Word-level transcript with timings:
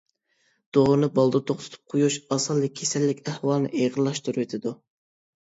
دورىنى 0.77 1.09
بالدۇر 1.19 1.43
توختىتىپ 1.51 1.93
قويۇش 1.95 2.17
ئاسانلا 2.37 2.71
كېسەللىك 2.81 3.23
ئەھۋالىنى 3.27 3.71
ئېغىرلاشتۇرۇۋېتىدۇ. 3.83 4.75